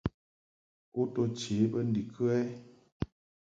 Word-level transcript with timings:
U 0.99 1.03
to 1.13 1.21
che 1.39 1.55
bə 1.71 1.79
ndikə? 1.87 2.35